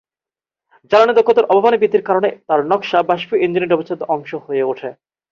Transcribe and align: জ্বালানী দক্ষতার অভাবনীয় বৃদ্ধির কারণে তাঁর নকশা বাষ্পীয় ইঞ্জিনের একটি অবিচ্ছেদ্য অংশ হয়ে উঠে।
জ্বালানী 0.91 1.13
দক্ষতার 1.15 1.49
অভাবনীয় 1.49 1.81
বৃদ্ধির 1.81 2.07
কারণে 2.09 2.29
তাঁর 2.47 2.59
নকশা 2.65 2.99
বাষ্পীয় 3.09 3.41
ইঞ্জিনের 3.41 3.65
একটি 3.65 3.75
অবিচ্ছেদ্য 3.75 4.03
অংশ 4.15 4.31
হয়ে 4.45 4.63
উঠে। 4.63 4.89